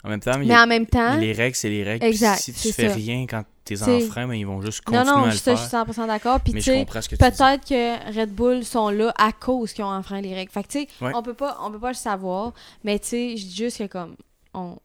[0.05, 2.05] en même temps, Mais a- en même temps, les règles, c'est les règles.
[2.05, 2.95] Exact, si tu fais ça.
[2.95, 5.53] rien quand t'es C'est- enfreint, ben, ils vont juste non, continuer non, à le ça,
[5.53, 5.69] je faire.
[5.69, 6.41] suis 100% d'accord.
[6.41, 7.31] Puis, mais tu je sais, comprends ce que tu dis.
[7.31, 10.51] peut-être que Red Bull sont là à cause qu'ils ont enfreint les règles.
[10.51, 11.13] Fait que, tu sais, Ouais.
[11.15, 12.53] on peut pas, on peut pas le savoir,
[12.85, 14.17] mais tu sais, je dis juste que comme,
[14.55, 14.77] on,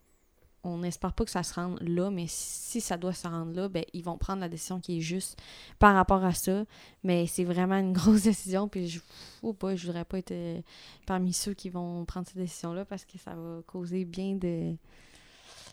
[0.64, 3.70] on n'espère pas que ça se rende là, mais si ça doit se rendre là,
[3.70, 5.40] ben, ils vont prendre la décision qui est juste
[5.80, 6.66] par rapport à ça.
[7.04, 9.00] Mais c'est vraiment une grosse décision, puis je,
[9.60, 10.62] pas, je voudrais pas être euh,
[11.06, 14.76] parmi ceux qui vont prendre cette décision-là parce que ça va causer bien de,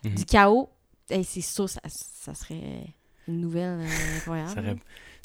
[0.04, 0.14] Mhm.
[0.14, 0.70] du chaos.
[1.10, 2.86] Et c'est sûr, ça, ça serait
[3.26, 3.86] une nouvelle euh,
[4.18, 4.58] incroyable.
[4.60, 4.76] Aurait-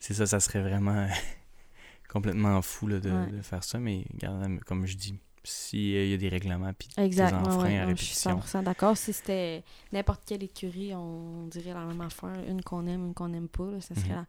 [0.01, 1.07] C'est ça, ça serait vraiment
[2.09, 3.27] complètement fou là, de, Ouais.
[3.31, 7.03] de faire ça, mais regarde, comme je dis, s'il y a des règlements puis des
[7.03, 8.97] Exactement, enfreins ouais, à non, je suis répétition, 100% d'accord.
[8.97, 12.43] Si c'était n'importe quelle écurie, on dirait la même affaire.
[12.47, 13.69] Une qu'on aime, une qu'on n'aime pas.
[13.71, 14.25] là, ça serait Mhm.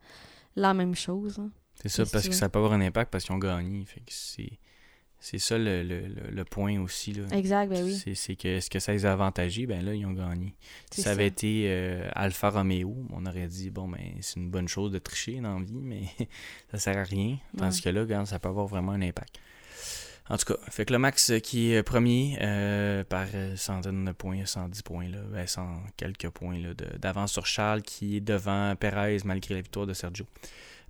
[0.57, 1.38] la, la même chose.
[1.38, 1.51] hein.
[1.77, 3.85] c'est ça, parce que ça peut avoir un impact parce qu'ils ont gagné.
[3.87, 4.53] Fait que c'est,
[5.18, 7.12] c'est ça le, le, le- point aussi.
[7.12, 7.25] Là.
[7.33, 7.94] Exact, ben oui.
[8.14, 9.66] C'est, que est-ce que ça les a avantagés?
[9.66, 10.55] Ben là, ils ont gagné.
[10.90, 14.68] Si ça avait été euh, Alfa Romeo, on aurait dit, bon, ben, c'est une bonne
[14.68, 16.03] chose de tricher dans la vie, mais
[16.70, 17.38] ça sert à rien.
[17.57, 19.38] Tandis que là, regarde, ça peut avoir vraiment un impact.
[20.31, 22.38] En tout cas, fait que le Max qui est premier
[23.09, 26.57] par centaines de points, 110 points, là, ben, 100 quelques points
[26.99, 30.25] d'avance sur Charles qui est devant Perez malgré la victoire de Sergio.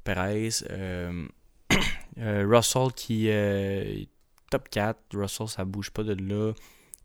[0.05, 0.51] Perez,
[2.19, 4.09] Russell qui est
[4.51, 6.53] top 4, Russell ça bouge pas de là,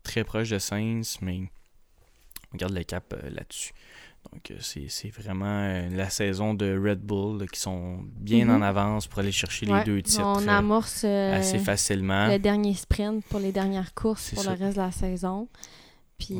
[0.02, 1.40] très proche de Sainz, mais
[2.52, 3.72] on garde le cap là-dessus.
[4.32, 8.62] Donc, euh, c'est vraiment euh, la saison de Red Bull qui sont bien en mhm.
[8.62, 10.22] avance pour aller chercher les deux titres.
[10.24, 12.28] On euh, amorce assez facilement.
[12.28, 15.48] le dernier sprint pour les dernières courses pour le reste de la saison.
[16.18, 16.38] Puis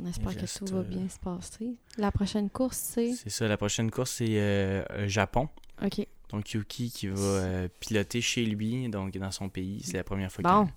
[0.00, 1.74] on espère que tout va bien se passer.
[1.96, 3.12] La prochaine course, c'est?
[3.12, 5.48] C'est ça, la prochaine course, c'est Japon.
[5.84, 6.06] OK.
[6.30, 9.80] Donc Yuki qui va piloter chez lui, donc dans son pays.
[9.82, 10.68] C'est la première fois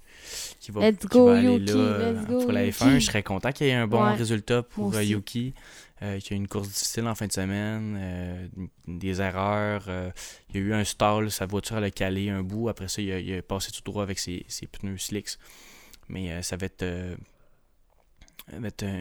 [0.60, 3.00] qu'il va, aller là pour la F1.
[3.00, 5.54] Je serais content qu'il y ait un bon résultat pour Yuki.
[6.04, 8.48] Euh, il y a eu une course difficile en fin de semaine, euh,
[8.88, 9.86] des erreurs.
[9.88, 10.10] Euh,
[10.50, 12.70] il y a eu un stall, sa voiture elle a calé un bout.
[12.70, 15.38] Après ça, il a, passé tout droit avec ses, pneus slicks.
[16.10, 16.86] Mais ça va être,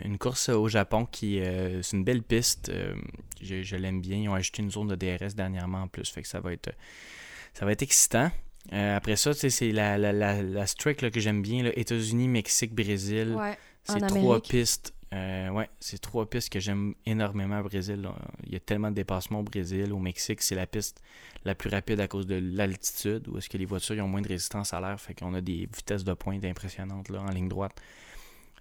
[0.04, 1.40] une course au Japon qui
[1.82, 2.70] c'est une belle piste.
[3.40, 4.18] je, l'aime bien.
[4.18, 6.08] Ils ont ajouté une zone de DRS dernièrement en plus.
[6.10, 6.70] Fait que ça va être,
[7.54, 8.30] ça va être excitant.
[8.70, 11.64] après ça, c'est la, la, la, streak que j'aime bien.
[11.74, 13.36] États-Unis, Mexique, Brésil.
[13.84, 18.08] c'est trois pistes euh, ouais, c'est trois pistes que j'aime énormément au Brésil.
[18.44, 19.92] Il y a tellement de dépassements au Brésil.
[19.92, 21.02] Au Mexique, c'est la piste
[21.44, 24.28] la plus rapide à cause de l'altitude, où est-ce que les voitures ont moins de
[24.28, 27.72] résistance à l'air, fait qu'on a des vitesses de pointe impressionnantes là, en ligne droite.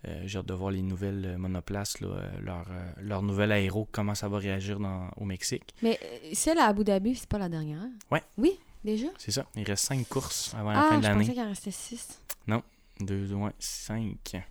[0.07, 2.65] Euh, j'ai hâte de voir les nouvelles euh, monoplaces, leur,
[3.01, 5.75] leur nouvelle aéro, comment ça va réagir dans, au Mexique.
[5.83, 5.99] Mais
[6.31, 7.81] celle à Abu Dhabi, c'est pas la dernière?
[8.09, 8.23] Ouais.
[8.38, 9.07] Oui, déjà?
[9.17, 9.45] C'est ça.
[9.57, 11.07] Il reste cinq courses avant la fin de l'année.
[11.07, 12.21] Ah, je pensais qu'il en restait six.
[12.47, 12.63] Non,
[13.01, 14.41] deux, ouais, cinq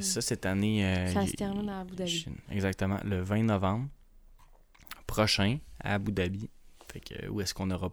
[0.00, 0.84] ça, cette année.
[0.84, 2.26] Euh, ça se termine à Abu Dhabi.
[2.50, 2.98] Exactement.
[3.04, 3.88] Le 20 novembre
[5.06, 6.50] prochain à Abu Dhabi.
[6.92, 7.90] Fait que, où est-ce qu'on aura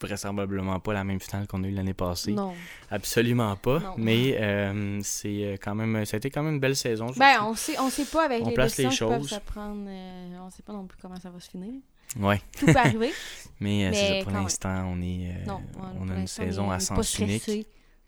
[0.00, 2.32] vraisemblablement pas la même finale qu'on a eu l'année passée?
[2.32, 2.54] Non.
[2.90, 3.94] Absolument pas.
[3.96, 7.06] Mais euh, c'est euh, quand même, ça a été quand même une belle saison.
[7.16, 9.10] Ben, on sait, on sait pas avec les place les choses.
[9.10, 11.74] Peuvent se prendre, on sait pas non plus comment ça va se finir.
[12.18, 12.40] Ouais.
[12.58, 13.12] Tout peut arriver.
[13.60, 15.34] mais, c'est pour l'instant, on est,
[16.00, 17.66] on a une saison à sens unique.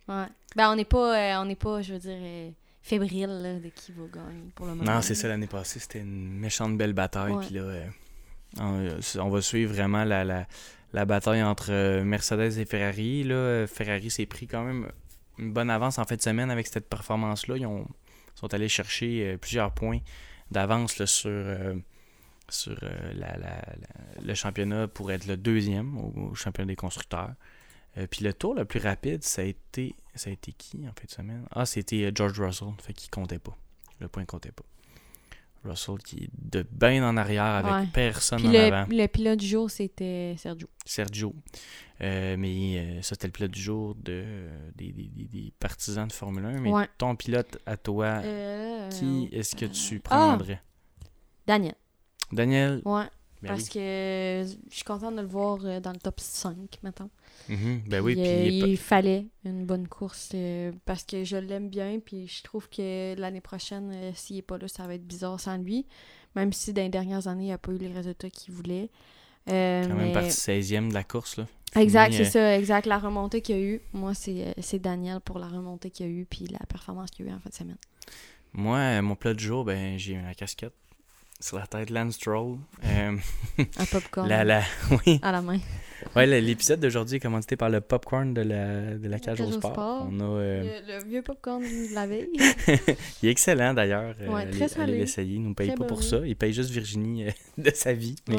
[0.08, 0.26] Ouais.
[0.56, 2.52] Ben, on n'est pas, on n'est pas, je veux dire
[2.90, 4.94] fébrile de qui va gagner pour le moment.
[4.94, 5.78] Non, c'est ça l'année passée.
[5.78, 7.34] C'était une méchante belle bataille.
[7.40, 10.46] Puis là, euh, on, va suivre vraiment la, la,
[10.92, 13.22] la bataille entre euh, Mercedes et Ferrari.
[13.22, 14.90] Là, Ferrari s'est pris quand même
[15.38, 17.56] une bonne avance en fin de semaine avec cette performance-là.
[17.58, 17.86] Ils ont,
[18.34, 20.00] sont allés chercher euh, plusieurs points
[20.50, 21.46] d'avance sur,
[22.48, 22.76] sur
[23.14, 23.36] la,
[24.20, 27.34] le championnat pour être le deuxième au championnat des constructeurs.
[27.98, 29.94] Euh, puis le tour le plus rapide, ça a été.
[30.14, 31.46] Ça a été qui en fin de semaine?
[31.50, 32.68] Ah, c'était euh, George Russell.
[32.82, 33.56] Fait qu'il comptait pas.
[34.00, 34.64] Le point comptait pas.
[35.64, 38.86] Russell qui est de bien en arrière avec personne en le, avant.
[38.90, 40.68] Le pilote du jour, c'était Sergio.
[40.86, 41.34] Sergio.
[42.00, 44.24] Euh, mais ça, c'était le pilote du jour de,
[44.74, 46.60] des, des, des, partisans de Formule 1.
[46.60, 48.22] Mais ton pilote à toi,
[48.90, 50.08] qui est-ce que tu ah!
[50.08, 50.62] prendrais?
[51.46, 51.74] Daniel.
[52.32, 52.80] Daniel?
[52.86, 53.04] Ouais.
[53.42, 56.78] Ben parce que je suis contente de le voir dans le top 5
[57.48, 61.98] Ben oui, euh, il fallait une bonne course euh, parce que je l'aime bien.
[62.04, 65.40] Puis je trouve que l'année prochaine, euh, s'il n'est pas là, ça va être bizarre
[65.40, 65.86] sans lui.
[66.36, 68.88] Même si dans les dernières années, il n'a pas eu les résultats qu'il voulait.
[69.46, 71.38] Quand même partie 16e de la course.
[71.38, 71.46] Là.
[71.76, 72.86] Exact, c'est ça, exact.
[72.86, 76.12] La remontée qu'il y a eu, moi, c'est Daniel pour la remontée qu'il y a
[76.12, 77.78] eu puis la performance qu'il y a eu en fin de semaine.
[78.52, 80.74] Moi, mon plat du jour, ben j'ai eu la casquette
[81.40, 82.58] sur la tête Lance Stroll.
[82.82, 83.16] Un
[83.90, 84.28] popcorn.
[84.28, 84.62] La, la,
[85.06, 85.18] oui.
[85.22, 85.58] À la main.
[86.16, 90.08] Ouais, l'épisode d'aujourd'hui est commandité par le popcorn de la, de la cage au sport.
[90.10, 92.28] On a, euh, le, vieux popcorn de la veille.
[93.22, 94.14] il est excellent d'ailleurs.
[94.28, 94.98] Ouais, euh, très salé.
[94.98, 95.34] l'essayer.
[95.34, 96.18] Il ne nous paye pas pour ça.
[96.24, 98.16] Il paye juste Virginie euh, de sa vie.
[98.28, 98.38] Mais,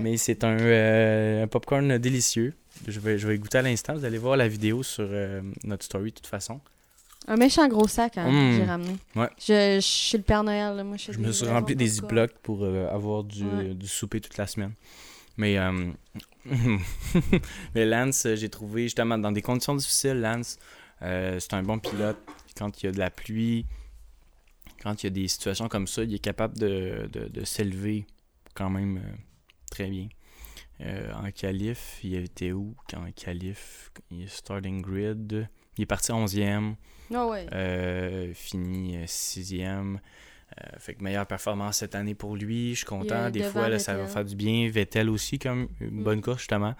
[0.00, 2.54] mais c'est un, un popcorn délicieux.
[2.86, 3.94] Je vais, je vais goûter à l'instant.
[3.94, 5.08] Vous allez voir la vidéo sur
[5.64, 6.60] notre story de toute façon.
[7.28, 8.68] Un méchant gros sac hein, que j'ai mmh.
[8.68, 8.96] ramené.
[9.16, 9.28] Ouais.
[9.38, 10.84] Je, je, suis le Père Noël.
[10.84, 14.46] Moi, je, je me suis rempli des ziplocs pour avoir du, du souper toute la
[14.46, 14.72] semaine.
[15.38, 15.58] Mais
[17.74, 20.58] Mais Lance, euh, j'ai trouvé justement dans des conditions difficiles, Lance,
[21.02, 22.18] euh, c'est un bon pilote.
[22.56, 23.66] Quand il y a de la pluie,
[24.82, 28.06] quand il y a des situations comme ça, il est capable de, de, s'élever
[28.54, 29.16] quand même euh,
[29.70, 30.08] très bien.
[30.80, 32.74] en qualif, il était où?
[32.94, 35.48] En qualif Il est starting grid.
[35.76, 36.76] Il est parti 11e.
[37.14, 38.32] Ah ouais.
[38.34, 39.98] fini 6e.
[40.52, 42.70] Euh, fait que meilleure performance cette année pour lui.
[42.70, 43.30] Je suis content.
[43.30, 44.68] Des fois, là, ça va faire du bien.
[44.70, 46.04] Vettel aussi, comme une mm.
[46.04, 46.74] bonne course, justement.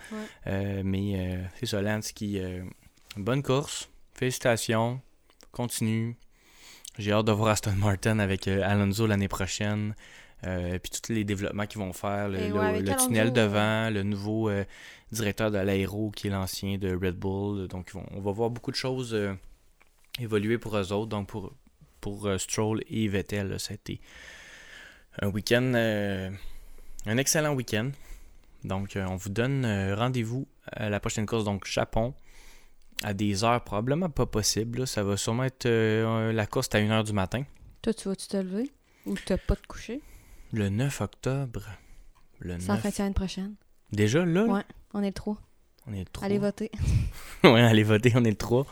[0.47, 2.39] Euh, mais euh, c'est ça, Lance qui.
[2.39, 3.89] une bonne course.
[4.15, 5.01] Félicitations.
[5.53, 6.17] Continue.
[6.99, 9.95] J'ai hâte de voir Aston Martin avec Alonso l'année prochaine.
[10.43, 14.51] Puis tous les développements qu'ils vont faire, le, Alonso, tunnel devant, le nouveau
[15.11, 17.69] directeur de l'aéro qui est l'ancien de Red Bull.
[17.69, 19.19] Donc, on va voir beaucoup de choses
[20.19, 21.09] évoluer pour eux autres.
[21.09, 21.53] Donc, pour,
[22.01, 24.01] pour euh, Stroll et Vettel, ça a été
[25.23, 26.31] un week-end, euh,
[27.07, 27.91] un excellent week-end.
[28.65, 32.15] Donc, euh, on vous donne rendez-vous à la prochaine course, donc Japon,
[33.05, 34.81] à des heures probablement pas possibles.
[34.81, 34.87] là.
[34.87, 37.45] Ça va sûrement être euh, la course à 1h du matin,
[37.83, 38.71] Toi, tu vas-tu te lever?
[39.07, 40.01] Ou t'as pas te coucher?
[40.53, 41.63] le 9 octobre.
[42.39, 42.81] Le en 9.
[42.81, 43.55] fin de semaine prochaine.
[43.93, 44.63] Déjà là, Ouais.
[44.95, 45.37] On est le 3.
[45.87, 46.25] on est le 3.
[46.27, 46.71] Allez voter.
[47.45, 48.67] ouais, allez voter, on est le 3.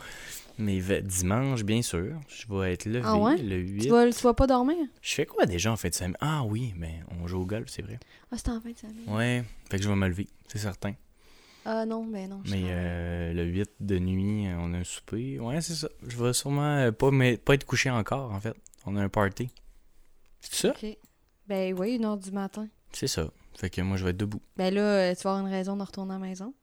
[0.57, 3.37] Mais dimanche, bien sûr, je vais être levé Ah ouais?
[3.37, 3.81] le 8.
[3.81, 4.77] Tu vas, tu vas pas dormir?
[5.01, 6.17] Je fais quoi déjà en fin de semaine?
[6.21, 7.99] Ah oui, mais on joue au golf, c'est vrai.
[8.31, 9.03] Ah, c'est en fin de semaine.
[9.07, 10.93] Ouais, fait que je vais me lever, c'est certain.
[11.65, 12.41] Ah non, ben non.
[12.45, 15.39] Mais euh, le 8 de nuit, euh, on a un souper.
[15.39, 15.89] Ouais, c'est ça.
[16.07, 18.55] Je vais sûrement euh, pas, mais, pas être couché encore, en fait.
[18.85, 19.49] On a un party.
[20.41, 20.69] C'est ça?
[20.69, 20.85] Ok.
[21.47, 22.67] Ben oui, une heure du matin.
[22.91, 23.31] C'est ça.
[23.55, 24.41] Fait que moi, je vais être debout.
[24.57, 26.53] Ben là, euh, tu vas avoir une raison de retourner à la maison.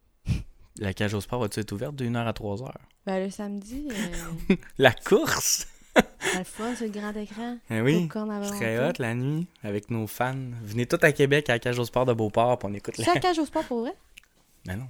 [0.82, 2.72] La cage au sport va-tu être ouverte de 1h à 3h?
[3.06, 5.68] Ben le samedi, euh, La course?
[5.96, 7.56] le fun sur le grand écran.
[7.70, 8.08] Eh oui.
[8.12, 8.48] Volonté.
[8.48, 10.34] serait hot la nuit avec nos fans.
[10.64, 13.04] Venez tous à Québec à la cage au sport de Beauport puis on écoute la...
[13.04, 13.94] C'est la cage au sport pour vrai?
[14.64, 14.88] Ben non.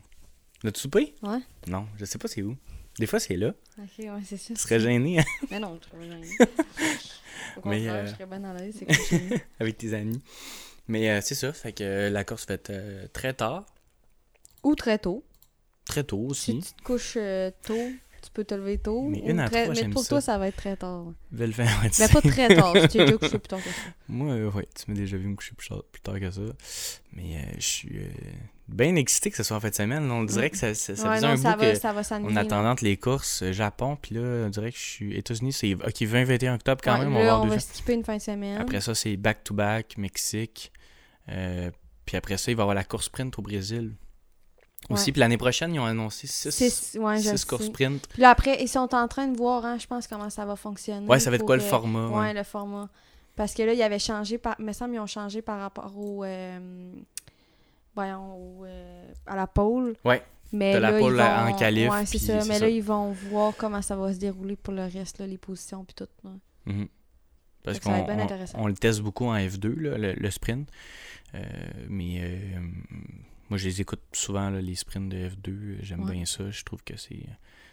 [0.64, 1.14] Notre souper?
[1.22, 1.40] Ouais.
[1.66, 2.57] Non, je sais pas c'est où.
[2.98, 3.52] Des fois, c'est là.
[3.78, 4.55] Ok, ouais, c'est ça.
[4.55, 6.28] Tu serais gêné hein, Mais non, je serais gênée.
[7.57, 10.22] Au contraire, euh, je serais bien dans l'aise, c'est que avec tes amis.
[10.88, 11.52] Mais euh, c'est ça.
[11.52, 13.66] Fait que euh, la course euh, très tard.
[14.62, 15.24] Ou très tôt.
[15.85, 16.61] Très tôt Si aussi.
[16.68, 17.75] tu te couches euh, tôt,
[18.23, 19.03] tu peux te lever tôt.
[19.09, 20.09] Mais une à très- trois, Mais pour ça.
[20.11, 21.07] toi, ça va être très tard.
[21.07, 21.12] ouais.
[21.33, 22.12] Belle fin, ouais, tu Mais sais.
[22.12, 23.75] pas très tard, tu t'es déjà couché plus tard que ça.
[24.09, 26.40] Moi, euh, ouais, tu m'as déjà vu me coucher plus tard, plus tard que ça.
[27.14, 28.07] Mais euh, je suis euh,
[28.68, 30.09] bien excité que ce soit en fin de semaine.
[30.11, 31.92] On dirait que ça, ça, ça ouais, faisait non, un ça bout va, que ça
[31.92, 32.40] va on là.
[32.42, 35.83] attendait entre les courses Japon, puis là, on dirait que je suis États-Unis, c'est OK,
[36.03, 38.57] 20-21 octobre quand Ouais, même, on va on va skipper une fin de semaine.
[38.61, 40.73] Après ça, c'est back-to-back, Mexique.
[41.27, 43.95] Puis après ça, il va y avoir la course sprint au Brésil.
[44.90, 45.12] Aussi, Ouais.
[45.12, 47.16] puis l'année prochaine, ils ont annoncé 6 Six- ouais,
[47.49, 48.07] courses sprint.
[48.09, 50.57] Puis là, après, ils sont en train de voir, hein, je pense, comment ça va
[50.57, 51.07] fonctionner.
[51.07, 52.09] Ouais, ça va être quoi le format?
[52.09, 52.35] Ouais, ouais.
[52.35, 52.88] le format.
[53.37, 54.57] Parce que là, ils avaient changé, par...
[54.61, 56.25] me semble, ils ont changé par rapport au.
[56.25, 56.59] euh,
[57.95, 59.95] Voyons, au, euh, à la pôle.
[60.05, 60.23] Ouais.
[60.53, 62.35] Mais T'as la là, pôle en qualif, Ouais, c'est ça.
[62.47, 62.59] Mais ça.
[62.61, 65.85] là, ils vont voir comment ça va se dérouler pour le reste, là, les positions,
[65.85, 66.09] puis tout.
[66.25, 66.31] là.
[67.64, 68.59] Parce que ça va qu'on on- intéressant.
[68.61, 70.68] on le teste beaucoup en F2, là, le, le sprint.
[71.35, 71.40] Euh,
[71.88, 72.59] mais euh,
[73.52, 75.76] moi, je les écoute souvent, là, les sprints de F2.
[75.82, 76.12] J'aime Ouais.
[76.12, 76.50] bien ça.
[76.50, 77.26] Je trouve que c'est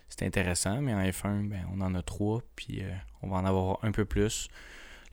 [0.10, 0.82] c'est intéressant.
[0.82, 2.42] Mais en F1, ben, on en a trois.
[2.58, 4.50] Puis euh, on va en avoir un peu plus.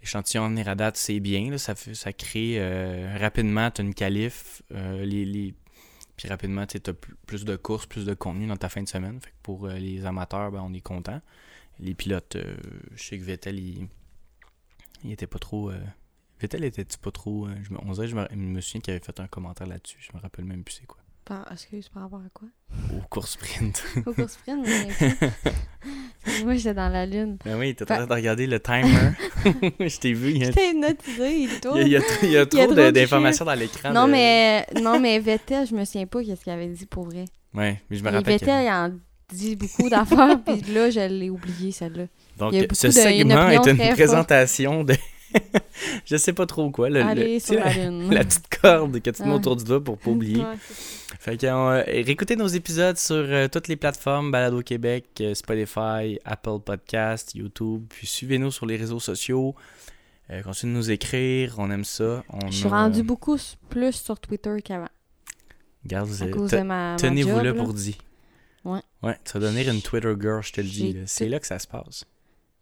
[0.01, 1.51] L'échantillon en date, c'est bien.
[1.53, 4.63] là, ça, ça crée euh, rapidement, tu as une qualif.
[4.73, 5.55] euh, les, les-
[6.17, 6.93] Puis rapidement, tu as
[7.27, 9.21] plus de courses, plus de contenu dans ta fin de semaine.
[9.21, 11.21] Fait que pour les amateurs, ben, on est content.
[11.79, 12.37] Les pilotes,
[12.95, 13.87] je sais que Vettel, il,
[15.05, 15.71] il était pas trop.
[16.41, 17.47] Vettel était-tu pas trop.
[17.47, 19.27] euh, je me, on dirait que je me, je me souviens qu'il avait fait un
[19.27, 19.99] commentaire là-dessus.
[20.01, 20.99] Je me rappelle même plus c'est quoi.
[21.25, 21.51] Par...
[21.51, 22.47] Excuse, par rapport à quoi?
[22.97, 23.83] Au cours sprint.
[24.07, 25.19] Au cours sprint, mais...
[26.45, 27.39] Moi, j'étais dans la lune.
[27.45, 29.13] ben oui, t'es en train de regarder le timer.
[29.81, 30.33] je t'ai vu.
[30.33, 33.55] Il y a, J'étais il il y a trop- il y a trop d'informations dans
[33.55, 33.93] l'écran.
[33.93, 37.05] Non, de- mais, non, mais Vettel, je me souviens pas qu'est-ce qu'il avait dit pour
[37.05, 37.25] vrai.
[37.55, 38.39] Ouais, mais je me rappelle.
[38.39, 38.93] Vettel, il en
[39.33, 42.05] dit beaucoup d'affaires, puis là, je l'ai oublié, celle-là.
[42.39, 44.95] Donc, il ce de- il segment est une présentation de.
[46.05, 46.89] je sais pas trop quoi.
[46.89, 48.11] Le, le- Allez sur sais, la la, lune.
[48.15, 50.43] la petite corde que tu mets autour du doigt pour pas oublier.
[50.43, 50.57] Ouais.
[51.19, 56.19] Fait que euh, réécoutez nos épisodes sur euh, toutes les plateformes Balado Québec, euh, Spotify,
[56.25, 59.55] Apple Podcast, YouTube, puis suivez-nous sur les réseaux sociaux.
[60.43, 62.25] Continuez de nous écrire, on aime ça.
[62.31, 63.37] On Je suis a- rendu beaucoup
[63.69, 64.89] plus sur Twitter qu'avant.
[65.85, 66.11] Garde,
[66.99, 67.95] Tenez-vous là pour dire.
[68.65, 68.81] Ouais.
[69.05, 70.97] Ouais, tu vas devenir une Twitter girl, je te le dis.
[71.07, 72.05] C'est là que ça se passe.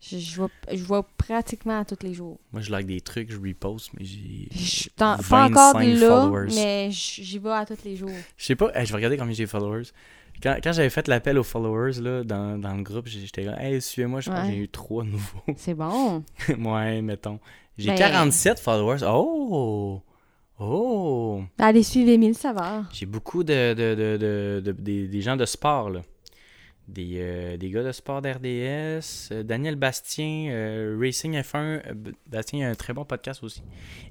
[0.06, 2.38] Je, je, vois, je vois pratiquement à tous les jours.
[2.52, 4.48] Moi, je like des trucs, je reposte, mais j'ai.
[4.96, 6.48] Pas 25 encore là, followers.
[6.54, 8.10] mais j'y vais à tous les jours.
[8.36, 9.84] Je sais pas, hey, je vais regarder combien j'ai de followers.
[10.42, 13.80] Quand, quand j'avais fait l'appel aux followers là, dans, dans le groupe, j'étais là, hey,
[13.80, 14.36] suivez-moi, je Ouais.
[14.48, 15.42] j'ai eu trois nouveaux.
[15.56, 16.22] C'est bon.
[16.58, 17.38] ouais, mettons.
[17.78, 18.98] J'ai Ben- 47 followers.
[19.08, 20.02] Oh!
[20.60, 21.42] Oh!
[21.58, 22.84] Allez suivre Émile Savard.
[22.92, 26.02] J'ai beaucoup de, de, de, de- de- des, des gens de sport, là.
[26.87, 29.31] Des, euh, des gars de sport d'RDS.
[29.33, 31.57] euh, Daniel Bastien, euh, Racing F1.
[31.57, 33.62] euh, B- Bastien a un très bon podcast aussi.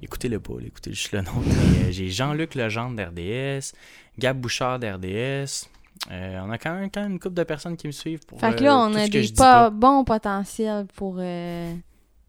[0.01, 1.31] Écoutez-le pas, écoutez juste le nom.
[1.91, 3.73] J'ai Jean-Luc Legendre d'RDS.
[4.17, 5.67] Gab Bouchard d'RDS.
[6.09, 8.25] On a quand même, quand même une couple de personnes qui me suivent.
[8.25, 11.17] Pour, Fait que là, on a des pas bons potentiels pour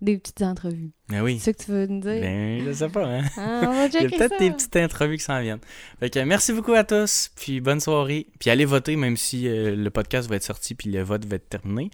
[0.05, 0.91] des petites entrevues.
[1.09, 1.39] Ben oui.
[1.39, 2.21] C'est ça que tu veux nous dire?
[2.21, 3.23] Ben, je sais pas, hein.
[3.37, 5.61] Ah, on va Il y a peut-être des petites entrevues qui s'en viennent.
[6.01, 8.27] Fait que merci beaucoup à tous, puis bonne soirée.
[8.39, 11.37] Puis allez voter, même si euh, le podcast va être sorti, puis le vote va
[11.37, 11.91] être terminé.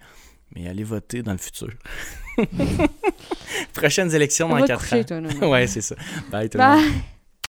[0.55, 1.71] mais allez voter dans le futur.
[3.75, 5.05] Prochaines élections dans Va te 4 coucher, ans.
[5.05, 5.51] toi, non, non.
[5.51, 5.95] ouais, c'est ça.
[6.31, 6.93] Bye tout le monde.